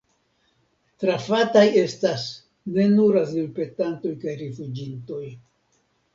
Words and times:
Trafataj 1.03 1.63
estas 1.81 2.23
ne 2.79 2.87
nur 2.95 3.19
azilpetantoj 3.21 4.17
kaj 4.27 4.35
rifuĝintoj. 4.43 5.23